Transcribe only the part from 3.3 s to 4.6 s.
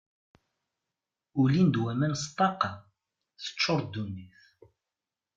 teččuṛ ddunit.